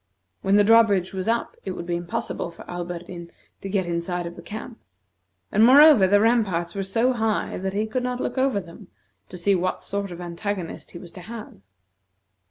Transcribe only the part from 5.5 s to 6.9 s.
and, moreover, the ramparts were